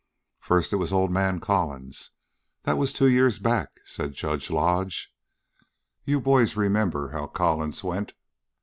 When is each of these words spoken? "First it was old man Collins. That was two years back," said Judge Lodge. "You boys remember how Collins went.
"First 0.39 0.73
it 0.73 0.77
was 0.77 0.91
old 0.91 1.11
man 1.11 1.39
Collins. 1.39 2.09
That 2.63 2.79
was 2.79 2.91
two 2.91 3.05
years 3.07 3.37
back," 3.37 3.81
said 3.85 4.13
Judge 4.13 4.49
Lodge. 4.49 5.13
"You 6.05 6.19
boys 6.19 6.57
remember 6.57 7.09
how 7.11 7.27
Collins 7.27 7.83
went. 7.83 8.13